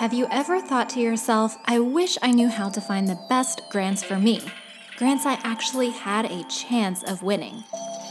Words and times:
Have 0.00 0.14
you 0.14 0.26
ever 0.30 0.62
thought 0.62 0.88
to 0.90 1.00
yourself, 1.00 1.58
I 1.66 1.78
wish 1.78 2.16
I 2.22 2.30
knew 2.30 2.48
how 2.48 2.70
to 2.70 2.80
find 2.80 3.06
the 3.06 3.20
best 3.28 3.60
grants 3.68 4.02
for 4.02 4.18
me? 4.18 4.40
Grants 4.96 5.26
I 5.26 5.34
actually 5.44 5.90
had 5.90 6.24
a 6.24 6.42
chance 6.44 7.02
of 7.02 7.22
winning. 7.22 7.64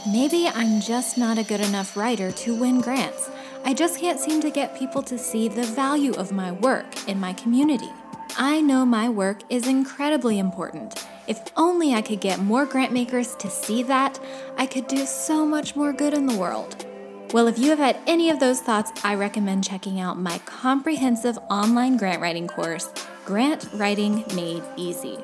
Maybe 0.06 0.46
I'm 0.46 0.80
just 0.80 1.18
not 1.18 1.36
a 1.36 1.42
good 1.42 1.60
enough 1.60 1.96
writer 1.96 2.30
to 2.30 2.54
win 2.54 2.80
grants. 2.80 3.28
I 3.64 3.74
just 3.74 3.98
can't 3.98 4.20
seem 4.20 4.40
to 4.42 4.52
get 4.52 4.78
people 4.78 5.02
to 5.02 5.18
see 5.18 5.48
the 5.48 5.64
value 5.64 6.12
of 6.12 6.30
my 6.30 6.52
work 6.52 7.08
in 7.08 7.18
my 7.18 7.32
community. 7.32 7.90
I 8.38 8.60
know 8.60 8.86
my 8.86 9.08
work 9.08 9.40
is 9.48 9.66
incredibly 9.66 10.38
important. 10.38 11.08
If 11.26 11.40
only 11.56 11.92
I 11.92 12.02
could 12.02 12.20
get 12.20 12.38
more 12.38 12.66
grant 12.66 12.92
makers 12.92 13.34
to 13.34 13.50
see 13.50 13.82
that, 13.82 14.20
I 14.56 14.66
could 14.66 14.86
do 14.86 15.04
so 15.06 15.44
much 15.44 15.74
more 15.74 15.92
good 15.92 16.14
in 16.14 16.26
the 16.26 16.38
world. 16.38 16.86
Well, 17.32 17.46
if 17.46 17.60
you 17.60 17.70
have 17.70 17.78
had 17.78 17.96
any 18.08 18.28
of 18.30 18.40
those 18.40 18.60
thoughts, 18.60 18.90
I 19.04 19.14
recommend 19.14 19.62
checking 19.62 20.00
out 20.00 20.18
my 20.18 20.38
comprehensive 20.46 21.38
online 21.48 21.96
grant 21.96 22.20
writing 22.20 22.48
course, 22.48 22.90
Grant 23.24 23.68
Writing 23.74 24.24
Made 24.34 24.64
Easy. 24.76 25.16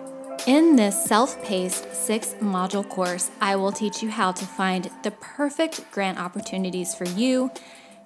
In 0.46 0.76
this 0.76 1.04
self 1.04 1.42
paced 1.42 1.92
six 1.92 2.34
module 2.34 2.88
course, 2.88 3.32
I 3.40 3.56
will 3.56 3.72
teach 3.72 4.04
you 4.04 4.08
how 4.08 4.30
to 4.30 4.44
find 4.44 4.88
the 5.02 5.10
perfect 5.10 5.90
grant 5.90 6.20
opportunities 6.20 6.94
for 6.94 7.06
you, 7.06 7.50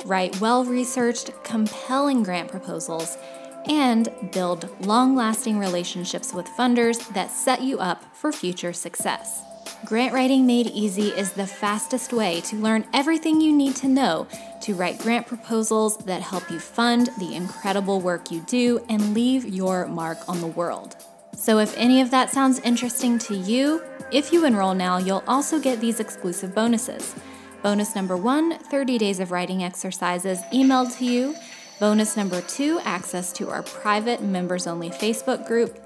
write 0.07 0.41
well 0.41 0.65
researched, 0.65 1.31
compelling 1.45 2.23
grant 2.23 2.51
proposals, 2.51 3.19
and 3.67 4.09
build 4.33 4.71
long 4.87 5.15
lasting 5.15 5.59
relationships 5.59 6.33
with 6.33 6.47
funders 6.47 7.07
that 7.13 7.31
set 7.31 7.61
you 7.61 7.79
up 7.79 8.17
for 8.17 8.33
future 8.33 8.73
success. 8.73 9.43
Grant 9.87 10.13
Writing 10.13 10.47
Made 10.47 10.67
Easy 10.67 11.09
is 11.09 11.33
the 11.33 11.47
fastest 11.47 12.13
way 12.13 12.43
to 12.43 12.57
learn 12.57 12.85
everything 12.93 13.41
you 13.41 13.51
need 13.51 13.75
to 13.77 13.89
know 13.89 14.27
to 14.61 14.75
write 14.75 14.99
grant 14.99 15.27
proposals 15.27 15.97
that 15.99 16.21
help 16.21 16.51
you 16.51 16.61
fund 16.61 17.09
the 17.19 17.35
incredible 17.35 17.99
work 17.99 18.31
you 18.31 18.41
do 18.41 18.85
and 18.91 19.15
leave 19.15 19.47
your 19.47 19.87
mark 19.87 20.19
on 20.29 20.43
the 20.43 20.47
world. 20.47 20.97
So, 21.35 21.59
if 21.59 21.75
any 21.79 22.03
of 22.03 22.11
that 22.11 22.29
sounds 22.29 22.59
interesting 22.61 23.19
to 23.21 23.35
you, 23.35 23.83
if 24.13 24.35
you 24.35 24.45
enroll 24.45 24.75
now, 24.75 24.99
you'll 24.99 25.25
also 25.27 25.59
get 25.59 25.81
these 25.81 25.99
exclusive 25.99 26.55
bonuses. 26.55 27.15
Bonus 27.63 27.95
number 27.95 28.19
one 28.19 28.59
30 28.59 28.99
days 28.99 29.19
of 29.19 29.31
writing 29.31 29.65
exercises 29.65 30.41
emailed 30.53 30.95
to 30.99 31.07
you. 31.07 31.35
Bonus 31.79 32.19
number 32.19 32.43
two 32.43 32.79
access 32.85 33.33
to 33.33 33.49
our 33.49 33.63
private 33.63 34.23
members 34.23 34.67
only 34.67 34.91
Facebook 34.91 35.47
group. 35.47 35.79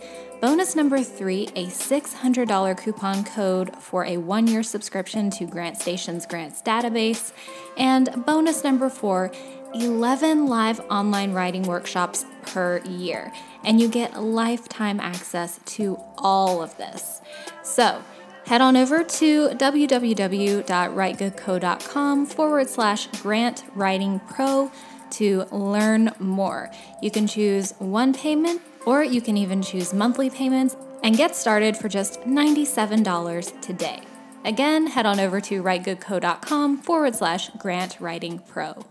Bonus 0.45 0.77
number 0.77 1.03
three 1.03 1.49
a 1.57 1.69
$600 1.69 2.77
coupon 2.77 3.25
code 3.25 3.75
for 3.83 4.05
a 4.05 4.19
one 4.19 4.47
year 4.47 4.63
subscription 4.63 5.31
to 5.31 5.47
GrantStation's 5.47 6.27
grants 6.27 6.61
database. 6.61 7.33
And 7.79 8.27
bonus 8.27 8.63
number 8.63 8.91
four 8.91 9.33
11 9.73 10.47
live 10.47 10.81
online 10.91 11.33
writing 11.33 11.63
workshops 11.63 12.27
per 12.43 12.81
year. 12.81 13.33
And 13.65 13.81
you 13.81 13.89
get 13.89 14.23
lifetime 14.23 15.01
access 15.01 15.61
to 15.65 15.99
all 16.19 16.63
of 16.63 16.77
this. 16.77 17.23
So, 17.63 18.03
head 18.45 18.61
on 18.61 18.77
over 18.77 19.03
to 19.03 19.49
www.writegoodco.com 19.49 22.27
forward 22.27 22.69
slash 22.69 23.07
grant 23.23 23.65
writing 23.75 24.21
pro 24.29 24.71
to 25.13 25.47
learn 25.51 26.11
more. 26.19 26.71
You 27.01 27.11
can 27.11 27.27
choose 27.27 27.73
one 27.79 28.13
payment 28.13 28.61
or 28.87 29.03
you 29.03 29.21
can 29.21 29.37
even 29.37 29.63
choose 29.63 29.93
monthly 29.93 30.31
payments 30.31 30.77
and 31.03 31.17
get 31.17 31.37
started 31.37 31.77
for 31.77 31.89
just 31.89 32.21
$97 32.23 33.61
today. 33.61 34.01
Again, 34.45 34.87
head 34.87 35.07
on 35.07 35.21
over 35.21 35.41
to 35.41 35.63
writegoodco.com 35.63 36.79
forward 36.79 37.15
slash 37.15 37.51
grant 37.59 37.99
writing 38.01 38.41
pro. 38.49 38.85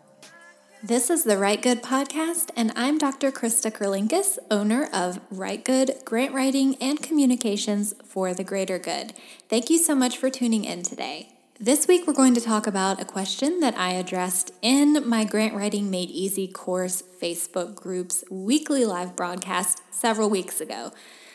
This 0.86 1.10
is 1.10 1.24
the 1.24 1.38
Write 1.38 1.62
Good 1.62 1.82
podcast, 1.82 2.50
and 2.58 2.74
I'm 2.76 2.98
Dr. 2.98 3.32
Krista 3.32 3.72
Kurlinkis, 3.72 4.38
owner 4.52 4.90
of 4.92 5.22
Write 5.32 5.64
Good 5.64 5.96
Grant 6.04 6.34
Writing 6.34 6.76
and 6.82 7.02
Communications 7.02 7.94
for 8.04 8.34
the 8.34 8.44
Greater 8.44 8.78
Good. 8.78 9.14
Thank 9.48 9.70
you 9.70 9.78
so 9.78 9.96
much 9.96 10.18
for 10.18 10.30
tuning 10.30 10.66
in 10.66 10.84
today. 10.84 11.33
This 11.64 11.88
week, 11.88 12.06
we're 12.06 12.14
going 12.14 12.34
to 12.34 12.42
talk 12.42 12.68
about 12.68 13.02
a 13.02 13.06
question 13.06 13.62
that 13.62 13.78
I 13.78 13.94
addressed 13.94 14.52
in 14.62 15.08
my 15.08 15.24
Grant 15.24 15.54
Writing 15.54 15.90
Made 15.90 16.10
Easy 16.10 16.46
course 16.46 17.02
Facebook 17.22 17.74
group's 17.74 18.22
weekly 18.30 18.84
live 18.84 19.16
broadcast 19.16 19.82
several 19.90 20.30
weeks 20.30 20.60
ago. 20.60 20.92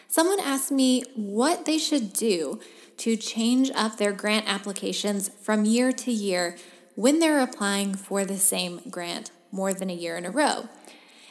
Someone 0.06 0.38
asked 0.38 0.70
me 0.70 1.02
what 1.16 1.64
they 1.64 1.78
should 1.78 2.12
do 2.12 2.60
to 2.98 3.16
change 3.16 3.70
up 3.74 3.96
their 3.96 4.12
grant 4.12 4.46
applications 4.46 5.30
from 5.30 5.64
year 5.64 5.92
to 5.92 6.12
year 6.12 6.58
when 6.94 7.20
they're 7.20 7.40
applying 7.40 7.94
for 7.94 8.26
the 8.26 8.36
same 8.36 8.82
grant 8.90 9.30
more 9.50 9.72
than 9.72 9.88
a 9.88 9.94
year 9.94 10.18
in 10.18 10.26
a 10.26 10.30
row. 10.30 10.68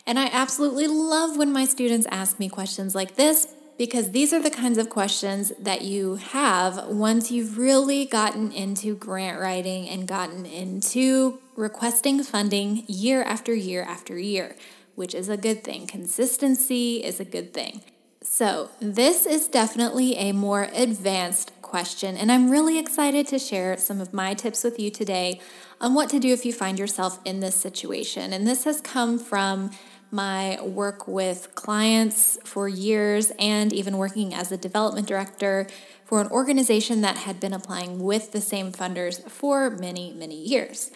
And 0.07 0.18
I 0.18 0.28
absolutely 0.34 0.88
love 0.88 1.38
when 1.38 1.53
my 1.53 1.66
students 1.66 2.07
ask 2.09 2.40
me 2.40 2.50
questions 2.50 2.96
like 2.96 3.13
this 3.13 3.53
because 3.78 4.12
these 4.12 4.34
are 4.34 4.42
the 4.42 4.50
kinds 4.50 4.78
of 4.78 4.90
questions 4.90 5.54
that 5.60 5.82
you 5.82 6.16
have 6.16 6.88
once 6.88 7.32
you've 7.32 7.58
really 7.58 8.06
gotten 8.06 8.52
into 8.52 8.96
grant 8.96 9.40
writing 9.40 9.88
and 9.88 10.08
gotten 10.08 10.46
into 10.46 11.40
requesting 11.56 12.24
funding 12.24 12.84
year 12.88 13.24
after 13.24 13.54
year 13.54 13.84
after 13.84 14.18
year, 14.18 14.56
which 14.96 15.14
is 15.14 15.30
a 15.30 15.38
good 15.38 15.64
thing. 15.64 15.86
Consistency 15.86 17.04
is 17.04 17.20
a 17.20 17.26
good 17.26 17.54
thing. 17.54 17.82
So, 18.30 18.72
this 18.82 19.26
is 19.26 19.48
definitely 19.48 20.16
a 20.18 20.34
more 20.34 20.68
advanced 20.74 21.54
question, 21.62 22.18
and 22.18 22.32
I'm 22.32 22.50
really 22.50 22.78
excited 22.78 23.26
to 23.28 23.40
share 23.40 23.78
some 23.78 24.02
of 24.02 24.14
my 24.14 24.34
tips 24.34 24.64
with 24.64 24.80
you 24.80 24.92
today 24.92 25.40
on 25.80 25.94
what 25.94 26.10
to 26.10 26.20
do 26.20 26.34
if 26.34 26.46
you 26.46 26.52
find 26.52 26.78
yourself 26.78 27.20
in 27.24 27.40
this 27.40 27.56
situation. 27.56 28.34
And 28.34 28.46
this 28.46 28.66
has 28.66 28.82
come 28.82 29.18
from 29.18 29.72
my 30.12 30.62
work 30.62 31.07
with 31.07 31.53
clients 31.56 32.38
for 32.44 32.68
years 32.68 33.31
and 33.40 33.73
even 33.73 33.97
working 33.97 34.34
as 34.34 34.51
a 34.51 34.57
development 34.57 35.07
director 35.07 35.68
for 36.06 36.22
an 36.22 36.28
organization 36.28 37.01
that 37.01 37.18
had 37.18 37.40
been 37.40 37.53
applying 37.53 38.00
with 38.00 38.31
the 38.31 38.41
same 38.41 38.72
funders 38.72 39.29
for 39.29 39.69
many, 39.69 40.13
many 40.13 40.41
years. 40.41 40.91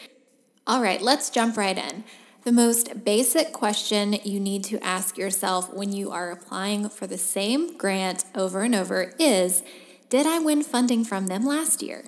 All 0.66 0.82
right, 0.82 1.02
let's 1.02 1.30
jump 1.30 1.58
right 1.58 1.78
in. 1.78 2.04
The 2.44 2.52
most 2.52 3.04
basic 3.06 3.54
question 3.54 4.14
you 4.24 4.40
need 4.40 4.64
to 4.66 4.84
ask 4.84 5.18
yourself 5.18 5.72
when 5.72 5.94
you 5.94 6.12
are 6.12 6.32
applying 6.32 6.90
for 6.90 7.06
the 7.06 7.18
same 7.18 7.78
grant 7.78 8.26
over 8.34 8.62
and 8.62 8.74
over 8.74 9.14
is 9.20 9.64
Did 10.10 10.26
I 10.26 10.40
win 10.40 10.64
funding 10.64 11.04
from 11.04 11.28
them 11.28 11.46
last 11.46 11.84
year? 11.84 12.06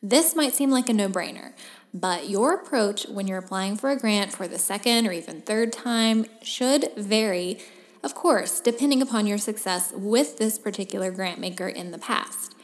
This 0.00 0.36
might 0.36 0.54
seem 0.54 0.70
like 0.70 0.88
a 0.88 0.92
no 0.92 1.08
brainer, 1.08 1.52
but 1.94 2.28
your 2.28 2.54
approach 2.54 3.06
when 3.08 3.26
you're 3.26 3.38
applying 3.38 3.76
for 3.76 3.90
a 3.90 3.98
grant 3.98 4.32
for 4.32 4.48
the 4.48 4.58
second 4.58 5.06
or 5.06 5.12
even 5.12 5.42
third 5.42 5.72
time 5.72 6.26
should 6.42 6.90
vary, 6.96 7.58
of 8.02 8.14
course, 8.14 8.60
depending 8.60 9.02
upon 9.02 9.26
your 9.26 9.38
success 9.38 9.92
with 9.94 10.38
this 10.38 10.58
particular 10.58 11.10
grant 11.10 11.38
maker 11.38 11.68
in 11.68 11.90
the 11.90 11.98
past. 11.98 12.54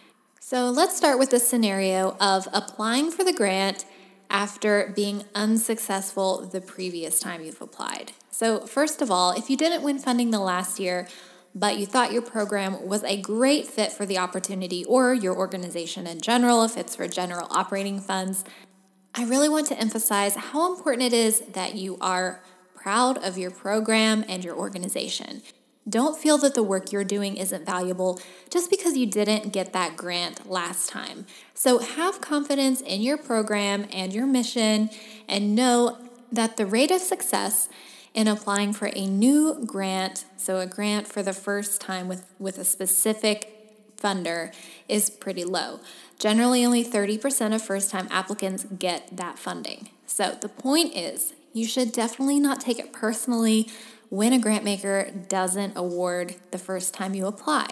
So 0.41 0.71
let's 0.71 0.97
start 0.97 1.19
with 1.19 1.31
the 1.31 1.41
scenario 1.41 2.17
of 2.21 2.49
applying 2.55 3.11
for 3.11 3.23
the 3.23 3.35
grant 3.35 3.85
after 4.31 4.93
being 4.95 5.25
unsuccessful 5.35 6.47
the 6.47 6.61
previous 6.61 7.21
time 7.21 7.43
you've 7.43 7.61
applied. 7.61 8.13
So, 8.31 8.61
first 8.61 9.03
of 9.03 9.11
all, 9.11 9.33
if 9.33 9.51
you 9.51 9.57
didn't 9.57 9.83
win 9.83 9.99
funding 9.99 10.31
the 10.31 10.39
last 10.39 10.79
year, 10.79 11.09
but 11.55 11.79
you 11.79 11.87
thought 11.87 12.13
your 12.13 12.23
program 12.23 12.87
was 12.87 13.03
a 13.05 13.21
great 13.21 13.67
fit 13.67 13.91
for 13.91 14.07
the 14.07 14.19
opportunity 14.19 14.85
or 14.85 15.13
your 15.13 15.37
organization 15.37 16.07
in 16.07 16.21
general, 16.21 16.63
if 16.63 16.77
it's 16.77 16.95
for 16.95 17.09
general 17.09 17.49
operating 17.51 18.01
funds, 18.01 18.45
I 19.15 19.25
really 19.25 19.49
want 19.49 19.67
to 19.69 19.79
emphasize 19.79 20.37
how 20.37 20.75
important 20.75 21.03
it 21.03 21.13
is 21.13 21.41
that 21.53 21.75
you 21.75 21.99
are 22.01 22.43
proud 22.75 23.19
of 23.19 23.37
your 23.37 23.51
program 23.51 24.25
and 24.29 24.45
your 24.45 24.57
organization. 24.57 25.43
Don't 25.89 26.19
feel 26.19 26.37
that 26.39 26.55
the 26.55 26.63
work 26.63 26.93
you're 26.93 27.05
doing 27.05 27.37
isn't 27.37 27.65
valuable 27.65 28.21
just 28.51 28.71
because 28.71 28.97
you 28.97 29.07
didn't 29.07 29.53
get 29.53 29.73
that 29.73 29.97
grant 29.97 30.49
last 30.49 30.89
time. 30.89 31.27
So 31.55 31.79
have 31.79 32.21
confidence 32.21 32.81
in 32.81 33.01
your 33.01 33.17
program 33.17 33.87
and 33.93 34.13
your 34.13 34.27
mission 34.27 34.91
and 35.29 35.55
know 35.55 35.99
that 36.31 36.57
the 36.57 36.67
rate 36.67 36.91
of 36.91 37.01
success 37.01 37.69
in 38.15 38.29
applying 38.29 38.73
for 38.73 38.91
a 38.95 39.07
new 39.07 39.65
grant, 39.65 40.25
so 40.37 40.59
a 40.59 40.67
grant 40.67 41.07
for 41.07 41.23
the 41.23 41.33
first 41.33 41.81
time 41.81 42.09
with, 42.09 42.27
with 42.39 42.59
a 42.59 42.65
specific 42.65 43.58
funder, 44.01 44.53
is 44.89 45.11
pretty 45.11 45.45
low. 45.45 45.81
Generally, 46.19 46.65
only 46.65 46.85
30% 46.85 47.55
of 47.55 47.63
first 47.63 47.91
time 47.91 48.09
applicants 48.11 48.65
get 48.79 49.17
that 49.17 49.39
funding. 49.39 49.91
So 50.07 50.37
the 50.41 50.49
point 50.49 50.97
is, 50.97 51.35
you 51.53 51.67
should 51.67 51.93
definitely 51.93 52.41
not 52.41 52.61
take 52.61 52.79
it 52.79 52.93
personally 52.93 53.69
when 54.09 54.33
a 54.33 54.39
grant 54.39 54.65
maker 54.65 55.11
doesn't 55.29 55.77
award 55.77 56.37
the 56.51 56.59
first 56.59 56.95
time 56.95 57.15
you 57.15 57.27
apply. 57.27 57.69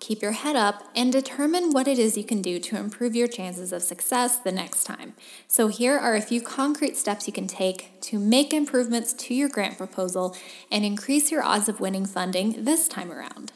Keep 0.00 0.22
your 0.22 0.32
head 0.32 0.54
up 0.54 0.84
and 0.94 1.12
determine 1.12 1.70
what 1.70 1.88
it 1.88 1.98
is 1.98 2.16
you 2.16 2.22
can 2.22 2.40
do 2.40 2.60
to 2.60 2.76
improve 2.76 3.16
your 3.16 3.26
chances 3.26 3.72
of 3.72 3.82
success 3.82 4.38
the 4.38 4.52
next 4.52 4.84
time. 4.84 5.14
So, 5.48 5.66
here 5.68 5.98
are 5.98 6.14
a 6.14 6.20
few 6.20 6.40
concrete 6.40 6.96
steps 6.96 7.26
you 7.26 7.32
can 7.32 7.48
take 7.48 8.00
to 8.02 8.18
make 8.18 8.52
improvements 8.52 9.12
to 9.14 9.34
your 9.34 9.48
grant 9.48 9.76
proposal 9.76 10.36
and 10.70 10.84
increase 10.84 11.32
your 11.32 11.42
odds 11.42 11.68
of 11.68 11.80
winning 11.80 12.06
funding 12.06 12.64
this 12.64 12.86
time 12.86 13.10
around. 13.10 13.52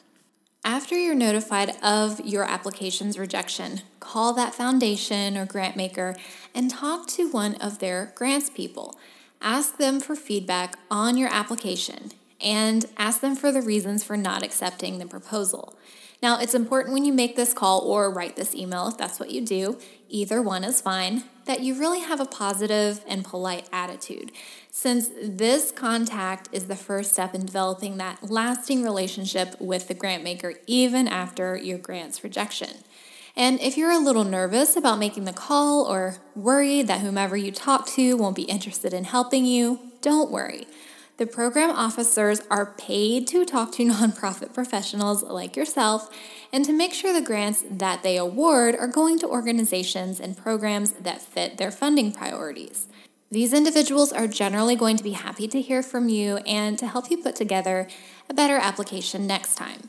After 0.64 0.96
you're 0.96 1.16
notified 1.16 1.76
of 1.82 2.20
your 2.20 2.44
application's 2.44 3.18
rejection, 3.18 3.80
call 3.98 4.32
that 4.34 4.54
foundation 4.54 5.36
or 5.36 5.44
grant 5.44 5.76
maker 5.76 6.14
and 6.54 6.70
talk 6.70 7.08
to 7.08 7.28
one 7.28 7.56
of 7.56 7.80
their 7.80 8.12
grants 8.14 8.48
people. 8.48 8.96
Ask 9.40 9.78
them 9.78 9.98
for 9.98 10.14
feedback 10.14 10.78
on 10.88 11.16
your 11.16 11.30
application 11.32 12.12
and 12.42 12.86
ask 12.96 13.20
them 13.20 13.36
for 13.36 13.52
the 13.52 13.62
reasons 13.62 14.02
for 14.04 14.16
not 14.16 14.42
accepting 14.42 14.98
the 14.98 15.06
proposal. 15.06 15.76
Now, 16.22 16.38
it's 16.38 16.54
important 16.54 16.94
when 16.94 17.04
you 17.04 17.12
make 17.12 17.34
this 17.34 17.52
call 17.52 17.80
or 17.80 18.08
write 18.08 18.36
this 18.36 18.54
email, 18.54 18.86
if 18.86 18.96
that's 18.96 19.18
what 19.18 19.32
you 19.32 19.40
do, 19.40 19.78
either 20.08 20.40
one 20.40 20.62
is 20.62 20.80
fine, 20.80 21.24
that 21.46 21.62
you 21.62 21.74
really 21.74 21.98
have 21.98 22.20
a 22.20 22.24
positive 22.24 23.04
and 23.08 23.24
polite 23.24 23.68
attitude, 23.72 24.30
since 24.70 25.10
this 25.20 25.72
contact 25.72 26.48
is 26.52 26.66
the 26.66 26.76
first 26.76 27.12
step 27.12 27.34
in 27.34 27.44
developing 27.44 27.96
that 27.96 28.30
lasting 28.30 28.84
relationship 28.84 29.60
with 29.60 29.88
the 29.88 29.94
grant 29.94 30.22
maker, 30.22 30.54
even 30.68 31.08
after 31.08 31.56
your 31.56 31.78
grant's 31.78 32.22
rejection. 32.22 32.70
And 33.34 33.60
if 33.60 33.76
you're 33.76 33.90
a 33.90 33.98
little 33.98 34.24
nervous 34.24 34.76
about 34.76 35.00
making 35.00 35.24
the 35.24 35.32
call 35.32 35.84
or 35.86 36.18
worried 36.36 36.86
that 36.86 37.00
whomever 37.00 37.36
you 37.36 37.50
talk 37.50 37.86
to 37.88 38.16
won't 38.16 38.36
be 38.36 38.42
interested 38.42 38.92
in 38.92 39.04
helping 39.04 39.44
you, 39.44 39.80
don't 40.02 40.30
worry. 40.30 40.68
The 41.18 41.26
program 41.26 41.70
officers 41.70 42.40
are 42.50 42.66
paid 42.66 43.26
to 43.28 43.44
talk 43.44 43.72
to 43.72 43.84
nonprofit 43.88 44.54
professionals 44.54 45.22
like 45.22 45.56
yourself 45.56 46.10
and 46.52 46.64
to 46.64 46.72
make 46.72 46.92
sure 46.92 47.12
the 47.12 47.20
grants 47.20 47.64
that 47.70 48.02
they 48.02 48.16
award 48.16 48.74
are 48.76 48.88
going 48.88 49.18
to 49.20 49.28
organizations 49.28 50.20
and 50.20 50.36
programs 50.36 50.92
that 50.92 51.20
fit 51.20 51.58
their 51.58 51.70
funding 51.70 52.12
priorities. 52.12 52.86
These 53.30 53.54
individuals 53.54 54.12
are 54.12 54.26
generally 54.26 54.76
going 54.76 54.98
to 54.98 55.02
be 55.02 55.12
happy 55.12 55.48
to 55.48 55.60
hear 55.60 55.82
from 55.82 56.10
you 56.10 56.36
and 56.38 56.78
to 56.78 56.86
help 56.86 57.10
you 57.10 57.16
put 57.16 57.34
together 57.34 57.88
a 58.28 58.34
better 58.34 58.56
application 58.56 59.26
next 59.26 59.54
time. 59.54 59.88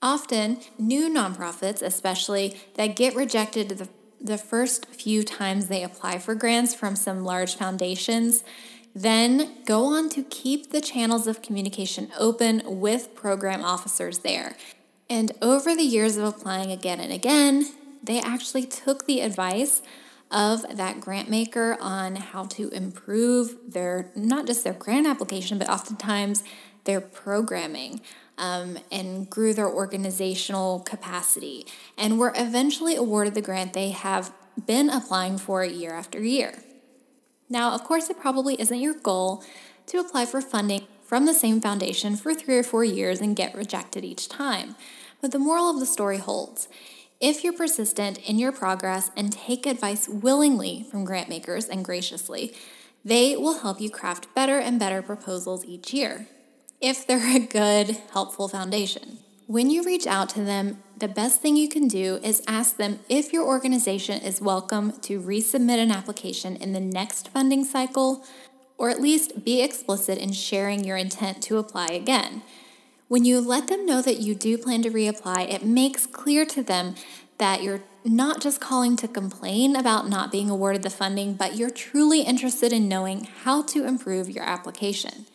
Often, 0.00 0.60
new 0.78 1.10
nonprofits, 1.10 1.82
especially 1.82 2.58
that 2.74 2.96
get 2.96 3.14
rejected 3.14 3.68
the, 3.68 3.88
the 4.20 4.38
first 4.38 4.86
few 4.86 5.22
times 5.22 5.66
they 5.66 5.84
apply 5.84 6.18
for 6.18 6.34
grants 6.34 6.74
from 6.74 6.96
some 6.96 7.24
large 7.24 7.56
foundations, 7.56 8.42
then 8.94 9.52
go 9.64 9.84
on 9.84 10.08
to 10.10 10.22
keep 10.22 10.70
the 10.70 10.80
channels 10.80 11.26
of 11.26 11.42
communication 11.42 12.10
open 12.18 12.62
with 12.66 13.14
program 13.14 13.64
officers 13.64 14.20
there. 14.20 14.56
And 15.08 15.32
over 15.40 15.74
the 15.74 15.82
years 15.82 16.16
of 16.16 16.24
applying 16.24 16.70
again 16.70 17.00
and 17.00 17.12
again, 17.12 17.66
they 18.02 18.20
actually 18.20 18.66
took 18.66 19.06
the 19.06 19.20
advice 19.20 19.82
of 20.30 20.76
that 20.76 21.00
grant 21.00 21.28
maker 21.28 21.76
on 21.80 22.16
how 22.16 22.44
to 22.44 22.68
improve 22.70 23.56
their 23.68 24.10
not 24.16 24.46
just 24.46 24.64
their 24.64 24.72
grant 24.72 25.06
application, 25.06 25.58
but 25.58 25.68
oftentimes 25.68 26.42
their 26.84 27.00
programming 27.00 28.00
um, 28.38 28.78
and 28.90 29.28
grew 29.28 29.52
their 29.52 29.68
organizational 29.68 30.80
capacity 30.80 31.66
and 31.98 32.18
were 32.18 32.32
eventually 32.34 32.96
awarded 32.96 33.34
the 33.34 33.42
grant 33.42 33.72
they 33.72 33.90
have 33.90 34.32
been 34.66 34.88
applying 34.88 35.38
for 35.38 35.64
year 35.64 35.92
after 35.92 36.20
year. 36.20 36.62
Now, 37.52 37.72
of 37.72 37.84
course, 37.84 38.08
it 38.08 38.18
probably 38.18 38.58
isn't 38.58 38.80
your 38.80 38.94
goal 38.94 39.44
to 39.88 39.98
apply 39.98 40.24
for 40.24 40.40
funding 40.40 40.86
from 41.04 41.26
the 41.26 41.34
same 41.34 41.60
foundation 41.60 42.16
for 42.16 42.32
three 42.32 42.56
or 42.56 42.62
four 42.62 42.82
years 42.82 43.20
and 43.20 43.36
get 43.36 43.54
rejected 43.54 44.06
each 44.06 44.26
time. 44.26 44.74
But 45.20 45.32
the 45.32 45.38
moral 45.38 45.68
of 45.68 45.78
the 45.78 45.84
story 45.84 46.16
holds. 46.16 46.66
If 47.20 47.44
you're 47.44 47.52
persistent 47.52 48.16
in 48.26 48.38
your 48.38 48.52
progress 48.52 49.10
and 49.18 49.30
take 49.30 49.66
advice 49.66 50.08
willingly 50.08 50.86
from 50.90 51.04
grant 51.04 51.28
makers 51.28 51.68
and 51.68 51.84
graciously, 51.84 52.54
they 53.04 53.36
will 53.36 53.58
help 53.58 53.82
you 53.82 53.90
craft 53.90 54.34
better 54.34 54.58
and 54.58 54.80
better 54.80 55.02
proposals 55.02 55.62
each 55.66 55.92
year, 55.92 56.26
if 56.80 57.06
they're 57.06 57.36
a 57.36 57.38
good, 57.38 57.98
helpful 58.14 58.48
foundation. 58.48 59.18
When 59.48 59.70
you 59.70 59.82
reach 59.82 60.06
out 60.06 60.28
to 60.30 60.44
them, 60.44 60.82
the 60.96 61.08
best 61.08 61.42
thing 61.42 61.56
you 61.56 61.68
can 61.68 61.88
do 61.88 62.20
is 62.22 62.44
ask 62.46 62.76
them 62.76 63.00
if 63.08 63.32
your 63.32 63.44
organization 63.44 64.22
is 64.22 64.40
welcome 64.40 64.92
to 65.00 65.20
resubmit 65.20 65.78
an 65.78 65.90
application 65.90 66.54
in 66.56 66.72
the 66.72 66.80
next 66.80 67.28
funding 67.28 67.64
cycle, 67.64 68.24
or 68.78 68.88
at 68.88 69.00
least 69.00 69.44
be 69.44 69.60
explicit 69.60 70.16
in 70.16 70.32
sharing 70.32 70.84
your 70.84 70.96
intent 70.96 71.42
to 71.42 71.58
apply 71.58 71.88
again. 71.88 72.42
When 73.08 73.24
you 73.24 73.40
let 73.40 73.66
them 73.66 73.84
know 73.84 74.00
that 74.00 74.20
you 74.20 74.36
do 74.36 74.56
plan 74.56 74.82
to 74.82 74.90
reapply, 74.90 75.52
it 75.52 75.64
makes 75.64 76.06
clear 76.06 76.46
to 76.46 76.62
them 76.62 76.94
that 77.38 77.64
you're 77.64 77.82
not 78.04 78.40
just 78.40 78.60
calling 78.60 78.96
to 78.96 79.08
complain 79.08 79.74
about 79.74 80.08
not 80.08 80.30
being 80.30 80.50
awarded 80.50 80.84
the 80.84 80.90
funding, 80.90 81.34
but 81.34 81.56
you're 81.56 81.68
truly 81.68 82.20
interested 82.20 82.72
in 82.72 82.88
knowing 82.88 83.24
how 83.42 83.62
to 83.62 83.84
improve 83.86 84.30
your 84.30 84.44
application. 84.44 85.26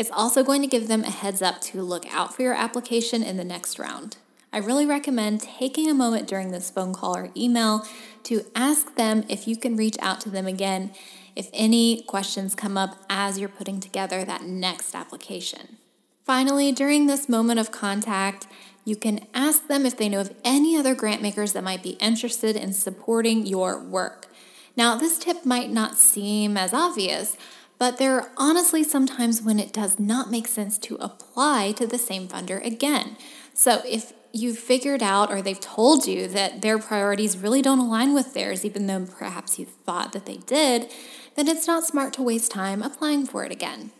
It's 0.00 0.10
also 0.10 0.42
going 0.42 0.62
to 0.62 0.66
give 0.66 0.88
them 0.88 1.04
a 1.04 1.10
heads 1.10 1.42
up 1.42 1.60
to 1.60 1.82
look 1.82 2.06
out 2.10 2.34
for 2.34 2.40
your 2.40 2.54
application 2.54 3.22
in 3.22 3.36
the 3.36 3.44
next 3.44 3.78
round. 3.78 4.16
I 4.50 4.56
really 4.56 4.86
recommend 4.86 5.42
taking 5.42 5.90
a 5.90 5.94
moment 5.94 6.26
during 6.26 6.52
this 6.52 6.70
phone 6.70 6.94
call 6.94 7.14
or 7.14 7.28
email 7.36 7.84
to 8.22 8.46
ask 8.56 8.94
them 8.94 9.24
if 9.28 9.46
you 9.46 9.58
can 9.58 9.76
reach 9.76 9.98
out 10.00 10.18
to 10.22 10.30
them 10.30 10.46
again 10.46 10.92
if 11.36 11.50
any 11.52 12.00
questions 12.00 12.54
come 12.54 12.78
up 12.78 12.96
as 13.10 13.38
you're 13.38 13.50
putting 13.50 13.78
together 13.78 14.24
that 14.24 14.44
next 14.44 14.94
application. 14.94 15.76
Finally, 16.24 16.72
during 16.72 17.06
this 17.06 17.28
moment 17.28 17.60
of 17.60 17.70
contact, 17.70 18.46
you 18.86 18.96
can 18.96 19.26
ask 19.34 19.68
them 19.68 19.84
if 19.84 19.98
they 19.98 20.08
know 20.08 20.22
of 20.22 20.34
any 20.46 20.78
other 20.78 20.94
grant 20.94 21.20
makers 21.20 21.52
that 21.52 21.62
might 21.62 21.82
be 21.82 21.98
interested 22.00 22.56
in 22.56 22.72
supporting 22.72 23.44
your 23.44 23.78
work. 23.78 24.28
Now, 24.76 24.96
this 24.96 25.18
tip 25.18 25.44
might 25.44 25.70
not 25.70 25.98
seem 25.98 26.56
as 26.56 26.72
obvious, 26.72 27.36
but 27.80 27.96
there 27.96 28.14
are 28.20 28.30
honestly 28.36 28.84
sometimes 28.84 29.40
when 29.40 29.58
it 29.58 29.72
does 29.72 29.98
not 29.98 30.30
make 30.30 30.46
sense 30.46 30.76
to 30.76 30.96
apply 30.96 31.72
to 31.72 31.86
the 31.86 31.96
same 31.96 32.28
funder 32.28 32.62
again. 32.64 33.16
So 33.54 33.80
if 33.88 34.12
you've 34.34 34.58
figured 34.58 35.02
out 35.02 35.32
or 35.32 35.40
they've 35.40 35.58
told 35.58 36.06
you 36.06 36.28
that 36.28 36.60
their 36.60 36.78
priorities 36.78 37.38
really 37.38 37.62
don't 37.62 37.78
align 37.78 38.12
with 38.12 38.34
theirs, 38.34 38.66
even 38.66 38.86
though 38.86 39.06
perhaps 39.06 39.58
you 39.58 39.64
thought 39.64 40.12
that 40.12 40.26
they 40.26 40.36
did, 40.36 40.92
then 41.36 41.48
it's 41.48 41.66
not 41.66 41.84
smart 41.84 42.12
to 42.12 42.22
waste 42.22 42.52
time 42.52 42.82
applying 42.82 43.26
for 43.26 43.44
it 43.44 43.50
again. 43.50 43.92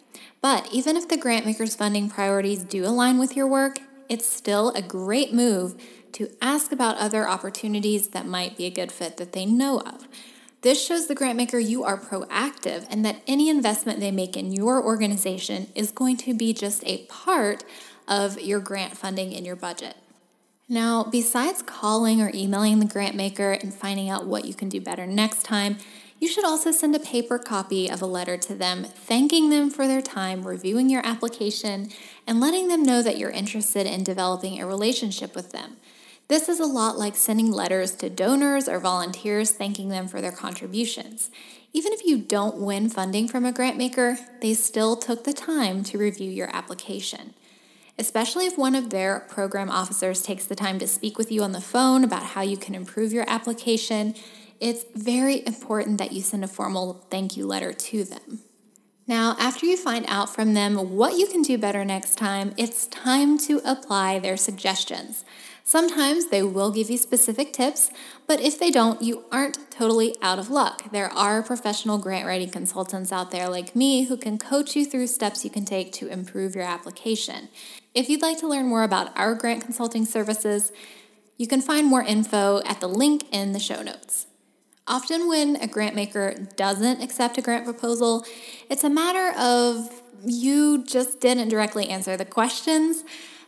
But 0.43 0.69
even 0.71 0.95
if 0.95 1.09
the 1.09 1.17
grantmaker's 1.17 1.75
funding 1.75 2.11
priorities 2.11 2.63
do 2.63 2.85
align 2.85 3.19
with 3.19 3.35
your 3.35 3.47
work, 3.47 3.79
it's 4.11 4.29
still 4.29 4.73
a 4.73 4.83
great 4.83 5.33
move 5.33 5.75
to 6.13 6.29
ask 6.43 6.71
about 6.71 6.99
other 6.99 7.27
opportunities 7.27 8.09
that 8.09 8.27
might 8.27 8.59
be 8.59 8.67
a 8.67 8.71
good 8.71 8.93
fit 8.93 9.17
that 9.17 9.33
they 9.33 9.47
know 9.47 9.81
of. 9.81 10.07
This 10.63 10.85
shows 10.85 11.07
the 11.07 11.15
grant 11.15 11.39
maker 11.39 11.59
you 11.59 11.85
are 11.85 11.99
proactive 11.99 12.87
and 12.91 13.05
that 13.05 13.23
any 13.27 13.49
investment 13.49 13.99
they 13.99 14.11
make 14.11 14.37
in 14.37 14.53
your 14.53 14.83
organization 14.85 15.69
is 15.75 15.91
going 15.91 16.19
to 16.19 16.35
be 16.35 16.53
just 16.53 16.85
a 16.85 17.05
part 17.07 17.65
of 18.07 18.39
your 18.39 18.61
grant 18.61 18.97
funding 18.97 19.33
in 19.33 19.45
your 19.45 19.57
budget. 19.57 19.97
Now, 20.69 21.05
besides 21.05 21.63
calling 21.63 22.21
or 22.21 22.31
emailing 22.35 22.79
the 22.79 22.87
grant 22.87 23.17
maker 23.17 23.53
and 23.53 23.73
finding 23.73 24.11
out 24.11 24.27
what 24.27 24.45
you 24.45 24.55
can 24.55 24.69
do 24.69 24.81
better 24.81 25.07
next 25.07 25.45
time, 25.45 25.79
you 26.21 26.29
should 26.29 26.45
also 26.45 26.71
send 26.71 26.95
a 26.95 27.01
paper 27.01 27.39
copy 27.39 27.91
of 27.91 28.03
a 28.03 28.07
letter 28.07 28.37
to 28.37 28.55
them, 28.55 28.85
thanking 28.85 29.49
them 29.49 29.71
for 29.71 29.89
their 29.89 30.03
time 30.03 30.47
reviewing 30.47 30.91
your 30.91 31.05
application 31.05 31.89
and 32.27 32.39
letting 32.39 32.69
them 32.69 32.83
know 32.83 33.03
that 33.03 33.17
you're 33.17 33.31
interested 33.31 33.87
in 33.87 34.05
developing 34.05 34.61
a 34.61 34.67
relationship 34.67 35.35
with 35.35 35.51
them. 35.51 35.79
This 36.31 36.49
is 36.49 36.61
a 36.61 36.65
lot 36.65 36.97
like 36.97 37.17
sending 37.17 37.51
letters 37.51 37.91
to 37.97 38.09
donors 38.09 38.69
or 38.69 38.79
volunteers 38.79 39.51
thanking 39.51 39.89
them 39.89 40.07
for 40.07 40.21
their 40.21 40.31
contributions. 40.31 41.29
Even 41.73 41.93
if 41.93 42.07
you 42.07 42.19
don't 42.19 42.59
win 42.59 42.89
funding 42.89 43.27
from 43.27 43.45
a 43.45 43.51
grant 43.51 43.77
maker, 43.77 44.17
they 44.41 44.55
still 44.55 44.95
took 44.95 45.25
the 45.25 45.33
time 45.33 45.83
to 45.83 45.99
review 45.99 46.31
your 46.31 46.49
application. 46.55 47.35
Especially 47.99 48.47
if 48.47 48.57
one 48.57 48.77
of 48.77 48.91
their 48.91 49.27
program 49.29 49.69
officers 49.69 50.23
takes 50.23 50.45
the 50.45 50.55
time 50.55 50.79
to 50.79 50.87
speak 50.87 51.19
with 51.19 51.33
you 51.33 51.43
on 51.43 51.51
the 51.51 51.61
phone 51.61 52.05
about 52.05 52.23
how 52.23 52.43
you 52.43 52.57
can 52.57 52.77
improve 52.77 53.13
your 53.13 53.29
application, 53.29 54.15
it's 54.61 54.85
very 54.95 55.45
important 55.49 55.99
that 55.99 56.13
you 56.13 56.23
send 56.23 56.45
a 56.45 56.49
formal 56.49 57.05
thank 57.11 57.37
you 57.37 57.45
letter 57.45 57.73
to 57.73 58.05
them. 58.05 58.39
Now, 59.09 59.35
after 59.41 59.67
you 59.67 59.77
find 59.77 60.05
out 60.07 60.33
from 60.33 60.55
them 60.55 60.95
what 60.95 61.19
you 61.19 61.27
can 61.27 61.43
do 61.43 61.59
better 61.59 61.85
next 61.85 62.15
time, 62.15 62.55
it's 62.57 62.87
time 62.87 63.37
to 63.39 63.61
apply 63.65 64.21
their 64.21 64.37
suggestions. 64.37 65.25
Sometimes 65.65 66.27
they 66.27 66.43
will 66.43 66.71
give 66.71 66.91
you 66.91 66.97
specific 66.97 67.53
tips, 67.53 67.91
but 68.27 68.41
if 68.41 68.59
they 68.59 68.71
don't, 68.71 69.03
you 69.03 69.25
aren't 69.31 69.71
totally 69.71 70.17
out 70.21 70.39
of 70.39 70.51
luck. 70.51 70.91
There 70.91 71.13
are 71.13 71.43
professional 71.43 71.99
grant 71.99 72.27
writing 72.27 72.51
consultants 72.51 73.13
out 73.13 73.31
there 73.31 73.49
like 73.49 73.77
me 73.77 74.05
who 74.05 74.17
can 74.17 74.39
coach 74.39 74.75
you 74.75 74.85
through 74.85 75.07
steps 75.07 75.45
you 75.45 75.51
can 75.51 75.65
take 75.65 75.93
to 75.93 76.09
improve 76.09 76.55
your 76.55 76.65
application. 76.65 77.49
If 77.95 78.09
you'd 78.09 78.23
like 78.23 78.39
to 78.41 78.49
learn 78.49 78.67
more 78.67 78.83
about 78.83 79.17
our 79.17 79.35
grant 79.35 79.63
consulting 79.63 80.05
services, 80.05 80.73
you 81.37 81.47
can 81.47 81.61
find 81.61 81.87
more 81.87 82.03
info 82.03 82.63
at 82.65 82.81
the 82.81 82.89
link 82.89 83.25
in 83.33 83.53
the 83.53 83.61
show 83.61 83.83
notes. 83.83 84.27
Often, 84.87 85.29
when 85.29 85.57
a 85.57 85.67
grant 85.67 85.95
maker 85.95 86.35
doesn't 86.57 87.01
accept 87.01 87.39
a 87.39 87.43
grant 87.43 87.65
proposal, 87.65 88.25
it's 88.69 88.83
a 88.83 88.91
matter 88.91 89.33
of 89.39 90.03
you 90.25 90.85
just 90.85 91.21
didn't 91.21 91.49
directly 91.49 91.89
answer 91.89 92.17
the 92.17 92.25
questions 92.25 93.05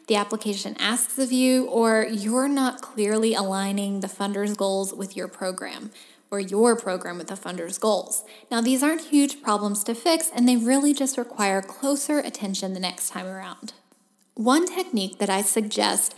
the 0.09 0.16
application 0.16 0.76
asks 0.78 1.18
of 1.18 1.32
you, 1.32 1.66
or 1.66 2.06
you're 2.11 2.49
not 2.49 2.80
clearly 2.80 3.35
aligning 3.35 4.00
the 4.00 4.09
funder's 4.09 4.54
goals 4.54 4.92
with 4.92 5.16
your 5.16 5.28
program 5.28 5.90
or 6.30 6.40
your 6.40 6.75
program 6.75 7.18
with 7.18 7.26
the 7.26 7.37
funder's 7.37 7.76
goals. 7.76 8.25
Now, 8.50 8.62
these 8.62 8.82
aren't 8.82 9.02
huge 9.02 9.42
problems 9.42 9.85
to 9.85 9.94
fix, 9.94 10.30
and 10.35 10.49
they 10.49 10.56
really 10.56 10.94
just 10.94 11.18
require 11.18 11.61
closer 11.61 12.18
attention 12.18 12.73
the 12.73 12.80
next 12.80 13.11
time 13.11 13.26
around. 13.26 13.75
One 14.35 14.66
technique 14.66 15.18
that 15.18 15.28
I 15.28 15.42
suggest 15.42 16.14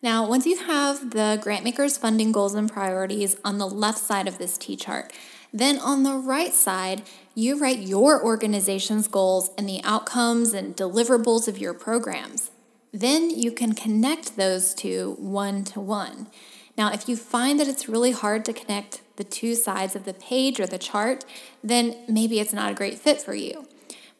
Now, 0.00 0.28
once 0.28 0.46
you 0.46 0.58
have 0.58 1.10
the 1.10 1.40
grantmaker's 1.42 1.98
funding 1.98 2.30
goals 2.30 2.54
and 2.54 2.70
priorities 2.70 3.36
on 3.44 3.58
the 3.58 3.66
left 3.66 3.98
side 3.98 4.28
of 4.28 4.38
this 4.38 4.56
T 4.56 4.76
chart, 4.76 5.12
then 5.52 5.80
on 5.80 6.04
the 6.04 6.14
right 6.14 6.54
side, 6.54 7.02
you 7.34 7.58
write 7.58 7.80
your 7.80 8.24
organization's 8.24 9.08
goals 9.08 9.50
and 9.58 9.68
the 9.68 9.80
outcomes 9.82 10.52
and 10.52 10.76
deliverables 10.76 11.48
of 11.48 11.58
your 11.58 11.74
programs. 11.74 12.52
Then 12.92 13.28
you 13.28 13.50
can 13.50 13.74
connect 13.74 14.36
those 14.36 14.72
two 14.72 15.16
one 15.18 15.64
to 15.64 15.80
one. 15.80 16.28
Now, 16.76 16.92
if 16.92 17.08
you 17.08 17.16
find 17.16 17.60
that 17.60 17.68
it's 17.68 17.88
really 17.88 18.10
hard 18.10 18.44
to 18.46 18.52
connect 18.52 19.02
the 19.16 19.24
two 19.24 19.54
sides 19.54 19.94
of 19.94 20.04
the 20.04 20.14
page 20.14 20.58
or 20.58 20.66
the 20.66 20.78
chart, 20.78 21.24
then 21.62 21.96
maybe 22.08 22.40
it's 22.40 22.52
not 22.52 22.70
a 22.70 22.74
great 22.74 22.98
fit 22.98 23.20
for 23.22 23.34
you. 23.34 23.66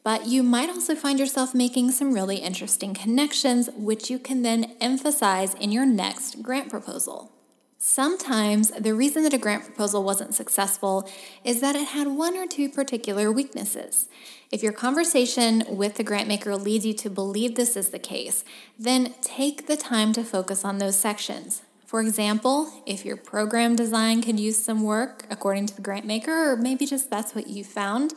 But 0.05 0.27
you 0.27 0.43
might 0.43 0.69
also 0.69 0.95
find 0.95 1.19
yourself 1.19 1.55
making 1.55 1.91
some 1.91 2.13
really 2.13 2.37
interesting 2.37 2.95
connections, 2.95 3.71
which 3.75 4.11
you 4.11 4.19
can 4.19 4.43
then 4.43 4.75
emphasize 4.81 5.55
in 5.55 5.73
your 5.73 5.87
next 5.87 6.43
grant 6.43 6.69
proposal. 6.69 7.33
Sometimes 7.79 8.71
the 8.71 8.95
reason 8.95 9.25
that 9.25 9.35
a 9.35 9.39
grant 9.39 9.65
proposal 9.65 10.03
wasn't 10.03 10.35
successful 10.35 11.09
is 11.43 11.61
that 11.61 11.77
it 11.77 11.89
had 11.89 12.07
one 12.07 12.37
or 12.37 12.47
two 12.47 12.69
particular 12.69 13.33
weaknesses. 13.33 14.09
If 14.51 14.63
your 14.63 14.73
conversation 14.73 15.65
with 15.69 15.97
the 15.97 16.05
grant 16.05 16.29
maker 16.29 16.57
leads 16.57 16.87
you 16.87 16.95
to 16.95 17.11
believe 17.11 17.57
this 17.57 17.77
is 17.77 17.91
the 17.91 17.99
case, 17.99 18.45
then 18.79 19.15
take 19.21 19.67
the 19.67 19.77
time 19.77 20.13
to 20.15 20.25
focus 20.25 20.65
on 20.65 20.79
those 20.79 20.97
sections. 20.97 21.63
For 21.95 22.01
example, 22.01 22.73
if 22.87 23.05
your 23.05 23.17
program 23.17 23.77
design 23.77 24.21
could 24.21 24.41
use 24.41 24.61
some 24.61 24.83
work 24.83 25.27
according 25.31 25.67
to 25.67 25.77
the 25.77 25.81
grant 25.81 26.05
maker, 26.05 26.51
or 26.51 26.57
maybe 26.57 26.87
just 26.87 27.09
that's 27.09 27.37
what 27.37 27.47
you 27.47 27.63
found, 27.63 28.15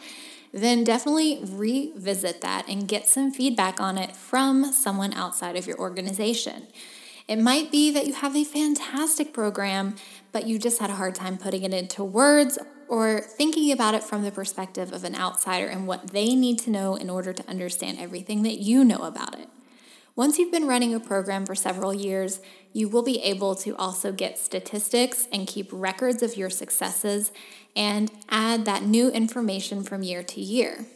then 0.52 0.84
definitely 0.84 1.42
revisit 1.44 2.42
that 2.42 2.68
and 2.68 2.88
get 2.88 3.08
some 3.08 3.32
feedback 3.32 3.80
on 3.80 4.00
it 4.00 4.16
from 4.16 4.74
someone 4.74 5.14
outside 5.14 5.56
of 5.56 5.68
your 5.68 5.78
organization. 5.78 6.66
It 7.28 7.36
might 7.36 7.70
be 7.70 7.92
that 7.92 8.08
you 8.08 8.14
have 8.14 8.36
a 8.36 8.44
fantastic 8.44 9.32
program, 9.32 9.94
but 10.32 10.48
you 10.48 10.58
just 10.58 10.80
had 10.80 10.90
a 10.90 10.96
hard 10.96 11.14
time 11.14 11.38
putting 11.38 11.62
it 11.62 11.72
into 11.72 12.04
words 12.04 12.58
or 12.88 13.22
thinking 13.22 13.72
about 13.72 13.94
it 13.94 14.04
from 14.04 14.24
the 14.24 14.32
perspective 14.32 14.92
of 14.92 15.04
an 15.04 15.14
outsider 15.14 15.68
and 15.68 15.86
what 15.86 16.08
they 16.08 16.34
need 16.34 16.58
to 16.58 16.72
know 16.72 16.96
in 16.96 17.12
order 17.12 17.32
to 17.32 17.48
understand 17.48 18.00
everything 18.00 18.42
that 18.42 18.58
you 18.58 18.84
know 18.84 19.04
about 19.04 19.38
it. 19.38 19.50
Once 20.18 20.40
you've 20.40 20.52
been 20.52 20.68
running 20.68 20.96
a 20.96 21.00
program 21.00 21.46
for 21.46 21.54
several 21.54 21.94
years, 21.94 22.42
you 22.74 22.90
will 22.90 23.04
be 23.04 23.22
able 23.22 23.54
to 23.54 23.76
also 23.76 24.12
get 24.12 24.40
statistics 24.40 25.28
and 25.32 25.46
keep 25.46 25.70
records 25.72 26.24
of 26.24 26.36
your 26.36 26.50
successes 26.50 27.32
and 27.76 28.12
add 28.28 28.66
that 28.66 28.82
new 28.82 29.12
information 29.12 29.84
from 29.84 30.02
year 30.02 30.24
to 30.24 30.42
year. 30.42 30.88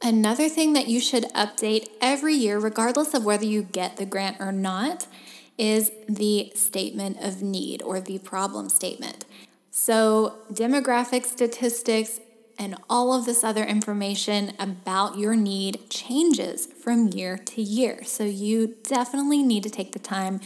Another 0.00 0.48
thing 0.48 0.72
that 0.72 0.88
you 0.88 1.00
should 1.00 1.24
update 1.34 1.90
every 2.00 2.32
year, 2.32 2.58
regardless 2.58 3.12
of 3.12 3.26
whether 3.26 3.44
you 3.44 3.62
get 3.62 3.98
the 3.98 4.06
grant 4.06 4.38
or 4.40 4.52
not, 4.52 5.06
is 5.58 5.92
the 6.08 6.50
statement 6.54 7.18
of 7.20 7.42
need 7.42 7.82
or 7.82 8.00
the 8.00 8.18
problem 8.20 8.70
statement. 8.70 9.26
So, 9.70 10.38
demographic 10.50 11.26
statistics 11.26 12.20
and 12.62 12.76
all 12.88 13.12
of 13.12 13.26
this 13.26 13.42
other 13.42 13.64
information 13.64 14.52
about 14.58 15.18
your 15.18 15.34
need 15.34 15.90
changes 15.90 16.66
from 16.66 17.08
year 17.08 17.36
to 17.36 17.60
year. 17.60 18.04
So, 18.04 18.22
you 18.24 18.76
definitely 18.84 19.42
need 19.42 19.64
to 19.64 19.70
take 19.70 19.92
the 19.92 19.98
time 19.98 20.40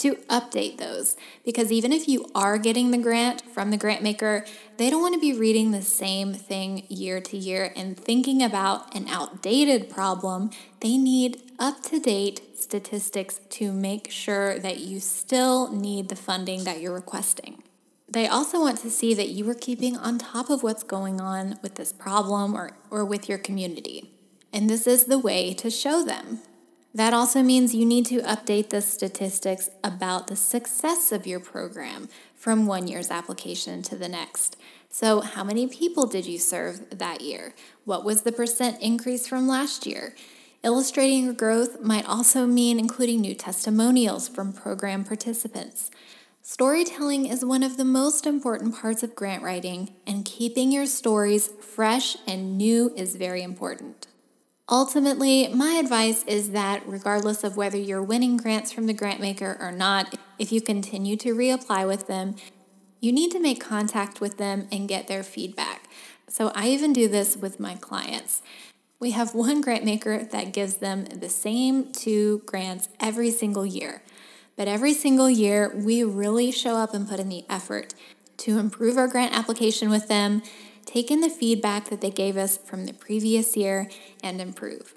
to 0.00 0.14
update 0.30 0.78
those 0.78 1.14
because 1.44 1.70
even 1.70 1.92
if 1.92 2.08
you 2.08 2.26
are 2.34 2.56
getting 2.56 2.90
the 2.90 2.98
grant 2.98 3.42
from 3.42 3.70
the 3.70 3.76
grant 3.76 4.02
maker, 4.02 4.46
they 4.78 4.88
don't 4.88 5.02
want 5.02 5.12
to 5.14 5.20
be 5.20 5.34
reading 5.34 5.70
the 5.70 5.82
same 5.82 6.32
thing 6.32 6.84
year 6.88 7.20
to 7.20 7.36
year 7.36 7.70
and 7.76 7.98
thinking 7.98 8.42
about 8.42 8.94
an 8.94 9.06
outdated 9.08 9.90
problem. 9.90 10.50
They 10.80 10.96
need 10.96 11.42
up 11.58 11.82
to 11.84 12.00
date 12.00 12.58
statistics 12.58 13.40
to 13.50 13.72
make 13.72 14.10
sure 14.10 14.58
that 14.58 14.78
you 14.78 15.00
still 15.00 15.70
need 15.70 16.08
the 16.08 16.16
funding 16.16 16.64
that 16.64 16.80
you're 16.80 16.94
requesting. 16.94 17.62
They 18.10 18.26
also 18.26 18.58
want 18.58 18.78
to 18.80 18.90
see 18.90 19.14
that 19.14 19.28
you 19.28 19.48
are 19.48 19.54
keeping 19.54 19.96
on 19.96 20.18
top 20.18 20.50
of 20.50 20.64
what's 20.64 20.82
going 20.82 21.20
on 21.20 21.60
with 21.62 21.76
this 21.76 21.92
problem 21.92 22.56
or, 22.56 22.76
or 22.90 23.04
with 23.04 23.28
your 23.28 23.38
community. 23.38 24.12
And 24.52 24.68
this 24.68 24.86
is 24.88 25.04
the 25.04 25.18
way 25.18 25.54
to 25.54 25.70
show 25.70 26.04
them. 26.04 26.40
That 26.92 27.14
also 27.14 27.40
means 27.42 27.72
you 27.72 27.86
need 27.86 28.06
to 28.06 28.20
update 28.22 28.70
the 28.70 28.82
statistics 28.82 29.70
about 29.84 30.26
the 30.26 30.34
success 30.34 31.12
of 31.12 31.24
your 31.24 31.38
program 31.38 32.08
from 32.34 32.66
one 32.66 32.88
year's 32.88 33.12
application 33.12 33.82
to 33.82 33.94
the 33.94 34.08
next. 34.08 34.56
So, 34.88 35.20
how 35.20 35.44
many 35.44 35.68
people 35.68 36.06
did 36.06 36.26
you 36.26 36.38
serve 36.38 36.98
that 36.98 37.20
year? 37.20 37.54
What 37.84 38.04
was 38.04 38.22
the 38.22 38.32
percent 38.32 38.82
increase 38.82 39.28
from 39.28 39.46
last 39.46 39.86
year? 39.86 40.16
Illustrating 40.64 41.26
your 41.26 41.32
growth 41.32 41.80
might 41.80 42.08
also 42.08 42.44
mean 42.44 42.80
including 42.80 43.20
new 43.20 43.36
testimonials 43.36 44.26
from 44.26 44.52
program 44.52 45.04
participants. 45.04 45.92
Storytelling 46.42 47.26
is 47.26 47.44
one 47.44 47.62
of 47.62 47.76
the 47.76 47.84
most 47.84 48.24
important 48.24 48.74
parts 48.74 49.02
of 49.02 49.14
grant 49.14 49.42
writing, 49.42 49.90
and 50.06 50.24
keeping 50.24 50.72
your 50.72 50.86
stories 50.86 51.48
fresh 51.48 52.16
and 52.26 52.56
new 52.56 52.90
is 52.96 53.14
very 53.16 53.42
important. 53.42 54.06
Ultimately, 54.66 55.48
my 55.48 55.72
advice 55.72 56.24
is 56.24 56.52
that 56.52 56.82
regardless 56.86 57.44
of 57.44 57.58
whether 57.58 57.76
you're 57.76 58.02
winning 58.02 58.38
grants 58.38 58.72
from 58.72 58.86
the 58.86 58.94
grant 58.94 59.20
maker 59.20 59.58
or 59.60 59.70
not, 59.70 60.14
if 60.38 60.50
you 60.50 60.62
continue 60.62 61.14
to 61.18 61.34
reapply 61.34 61.86
with 61.86 62.06
them, 62.06 62.36
you 63.00 63.12
need 63.12 63.30
to 63.32 63.40
make 63.40 63.60
contact 63.60 64.22
with 64.22 64.38
them 64.38 64.66
and 64.72 64.88
get 64.88 65.08
their 65.08 65.22
feedback. 65.22 65.88
So 66.26 66.52
I 66.54 66.68
even 66.68 66.94
do 66.94 67.06
this 67.06 67.36
with 67.36 67.60
my 67.60 67.74
clients. 67.74 68.40
We 68.98 69.10
have 69.10 69.34
one 69.34 69.60
grant 69.60 69.84
maker 69.84 70.24
that 70.24 70.54
gives 70.54 70.76
them 70.76 71.04
the 71.04 71.28
same 71.28 71.92
two 71.92 72.42
grants 72.46 72.88
every 72.98 73.30
single 73.30 73.66
year. 73.66 74.02
But 74.60 74.68
every 74.68 74.92
single 74.92 75.30
year, 75.30 75.72
we 75.74 76.04
really 76.04 76.52
show 76.52 76.76
up 76.76 76.92
and 76.92 77.08
put 77.08 77.18
in 77.18 77.30
the 77.30 77.46
effort 77.48 77.94
to 78.36 78.58
improve 78.58 78.98
our 78.98 79.08
grant 79.08 79.32
application 79.32 79.88
with 79.88 80.06
them, 80.08 80.42
take 80.84 81.10
in 81.10 81.22
the 81.22 81.30
feedback 81.30 81.86
that 81.86 82.02
they 82.02 82.10
gave 82.10 82.36
us 82.36 82.58
from 82.58 82.84
the 82.84 82.92
previous 82.92 83.56
year, 83.56 83.88
and 84.22 84.38
improve. 84.38 84.92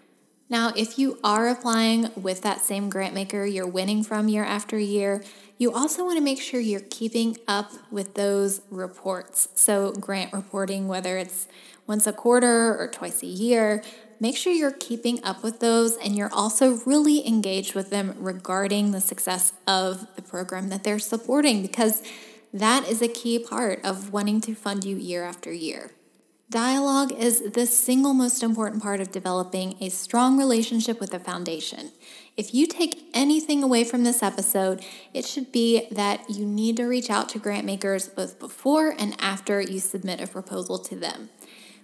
Now, 0.49 0.73
if 0.75 0.99
you 0.99 1.17
are 1.23 1.47
applying 1.47 2.09
with 2.17 2.41
that 2.41 2.59
same 2.59 2.89
grant 2.89 3.13
maker 3.13 3.45
you're 3.45 3.65
winning 3.65 4.03
from 4.03 4.27
year 4.27 4.43
after 4.43 4.77
year, 4.77 5.23
you 5.57 5.71
also 5.71 6.03
want 6.03 6.17
to 6.17 6.23
make 6.23 6.41
sure 6.41 6.59
you're 6.59 6.81
keeping 6.81 7.37
up 7.47 7.71
with 7.89 8.15
those 8.15 8.59
reports. 8.69 9.47
So, 9.55 9.93
grant 9.93 10.33
reporting, 10.33 10.89
whether 10.89 11.17
it's 11.17 11.47
once 11.87 12.05
a 12.05 12.11
quarter 12.11 12.77
or 12.77 12.89
twice 12.89 13.23
a 13.23 13.27
year. 13.27 13.81
Make 14.19 14.37
sure 14.37 14.53
you're 14.53 14.71
keeping 14.71 15.23
up 15.23 15.43
with 15.43 15.59
those 15.59 15.97
and 15.97 16.15
you're 16.15 16.33
also 16.33 16.75
really 16.85 17.27
engaged 17.27 17.75
with 17.75 17.89
them 17.89 18.15
regarding 18.17 18.91
the 18.91 19.01
success 19.01 19.53
of 19.67 20.07
the 20.15 20.21
program 20.21 20.69
that 20.69 20.83
they're 20.83 20.99
supporting 20.99 21.61
because 21.61 22.01
that 22.53 22.87
is 22.87 23.01
a 23.01 23.07
key 23.07 23.39
part 23.39 23.83
of 23.83 24.13
wanting 24.13 24.39
to 24.41 24.55
fund 24.55 24.83
you 24.83 24.95
year 24.95 25.23
after 25.23 25.51
year. 25.51 25.91
Dialogue 26.53 27.11
is 27.11 27.51
the 27.53 27.65
single 27.65 28.13
most 28.13 28.43
important 28.43 28.83
part 28.83 29.01
of 29.01 29.11
developing 29.11 29.75
a 29.81 29.89
strong 29.89 30.37
relationship 30.37 30.99
with 30.99 31.11
a 31.11 31.19
foundation. 31.19 31.91
If 32.37 32.53
you 32.53 32.67
take 32.67 33.09
anything 33.11 33.63
away 33.63 33.83
from 33.83 34.03
this 34.03 34.21
episode, 34.21 34.85
it 35.15 35.25
should 35.25 35.51
be 35.51 35.87
that 35.89 36.29
you 36.29 36.45
need 36.45 36.77
to 36.77 36.85
reach 36.85 37.09
out 37.09 37.27
to 37.29 37.39
grant 37.39 37.65
makers 37.65 38.07
both 38.07 38.37
before 38.37 38.93
and 38.99 39.15
after 39.19 39.61
you 39.61 39.79
submit 39.79 40.21
a 40.21 40.27
proposal 40.27 40.77
to 40.77 40.95
them. 40.95 41.29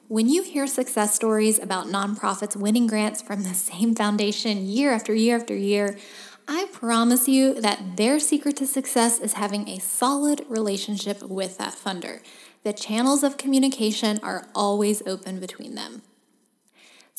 When 0.09 0.27
you 0.27 0.41
hear 0.41 0.65
success 0.65 1.13
stories 1.13 1.59
about 1.59 1.85
nonprofits 1.85 2.55
winning 2.55 2.87
grants 2.87 3.21
from 3.21 3.43
the 3.43 3.53
same 3.53 3.93
foundation 3.93 4.67
year 4.67 4.91
after 4.91 5.13
year 5.13 5.35
after 5.35 5.55
year, 5.55 5.99
I 6.47 6.65
promise 6.73 7.27
you 7.27 7.61
that 7.61 7.95
their 7.95 8.19
secret 8.19 8.55
to 8.55 8.65
success 8.65 9.19
is 9.19 9.33
having 9.33 9.69
a 9.69 9.77
solid 9.77 10.47
relationship 10.49 11.21
with 11.21 11.59
that 11.59 11.75
funder. 11.75 12.21
The 12.63 12.73
channels 12.73 13.21
of 13.21 13.37
communication 13.37 14.19
are 14.23 14.47
always 14.55 15.03
open 15.05 15.39
between 15.39 15.75
them. 15.75 16.01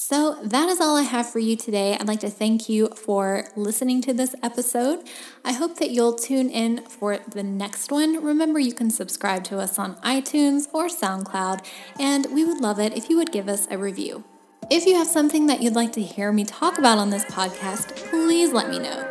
So, 0.02 0.38
that 0.42 0.70
is 0.70 0.80
all 0.80 0.96
I 0.96 1.02
have 1.02 1.28
for 1.28 1.40
you 1.40 1.56
today. 1.56 1.92
I'd 1.92 2.08
like 2.08 2.20
to 2.20 2.30
thank 2.30 2.70
you 2.70 2.88
for 2.88 3.44
listening 3.54 4.00
to 4.00 4.14
this 4.14 4.34
episode. 4.42 5.06
I 5.44 5.52
hope 5.52 5.76
that 5.76 5.90
you'll 5.90 6.14
tune 6.14 6.48
in 6.48 6.86
for 6.86 7.18
the 7.18 7.42
next 7.42 7.92
one. 7.92 8.24
Remember, 8.24 8.58
you 8.58 8.72
can 8.72 8.88
subscribe 8.88 9.44
to 9.44 9.58
us 9.58 9.78
on 9.78 9.96
iTunes 9.96 10.68
or 10.72 10.86
SoundCloud, 10.86 11.66
and 11.98 12.28
we 12.32 12.46
would 12.46 12.62
love 12.62 12.80
it 12.80 12.96
if 12.96 13.10
you 13.10 13.18
would 13.18 13.30
give 13.30 13.46
us 13.46 13.68
a 13.70 13.76
review. 13.76 14.24
If 14.70 14.86
you 14.86 14.96
have 14.96 15.06
something 15.06 15.48
that 15.48 15.60
you'd 15.60 15.74
like 15.74 15.92
to 15.92 16.02
hear 16.02 16.32
me 16.32 16.44
talk 16.44 16.78
about 16.78 16.96
on 16.96 17.10
this 17.10 17.26
podcast, 17.26 17.94
please 18.08 18.54
let 18.54 18.70
me 18.70 18.78
know. 18.78 19.06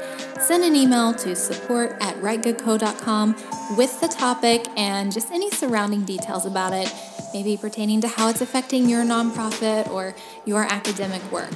Send 0.49 0.63
an 0.63 0.75
email 0.75 1.13
to 1.13 1.35
support 1.35 1.95
at 2.01 2.15
writegoodco.com 2.15 3.35
with 3.77 4.01
the 4.01 4.07
topic 4.07 4.65
and 4.75 5.11
just 5.11 5.29
any 5.29 5.51
surrounding 5.51 6.05
details 6.05 6.47
about 6.47 6.73
it, 6.73 6.91
maybe 7.35 7.55
pertaining 7.55 8.01
to 8.01 8.07
how 8.07 8.29
it's 8.29 8.41
affecting 8.41 8.89
your 8.89 9.03
nonprofit 9.03 9.87
or 9.91 10.15
your 10.45 10.63
academic 10.63 11.21
work. 11.31 11.51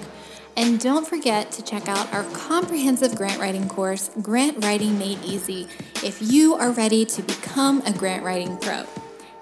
And 0.56 0.80
don't 0.80 1.08
forget 1.08 1.52
to 1.54 1.64
check 1.64 1.88
out 1.88 2.14
our 2.14 2.24
comprehensive 2.36 3.16
grant 3.16 3.42
writing 3.42 3.68
course, 3.68 4.12
Grant 4.22 4.64
Writing 4.64 5.00
Made 5.00 5.26
Easy, 5.26 5.68
if 6.04 6.20
you 6.22 6.54
are 6.54 6.70
ready 6.70 7.04
to 7.04 7.24
become 7.24 7.82
a 7.88 7.94
grant 7.94 8.24
writing 8.24 8.60
pro. 8.60 8.86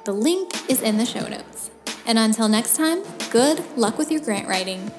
The 0.05 0.13
link 0.13 0.70
is 0.70 0.81
in 0.81 0.98
the 0.98 1.05
show 1.05 1.27
notes. 1.27 1.72
And 2.05 2.17
until 2.17 2.48
next 2.48 2.77
time, 2.77 3.03
good 3.31 3.65
luck 3.75 3.98
with 3.98 4.12
your 4.12 4.22
grant 4.22 4.48
writing. 4.48 4.89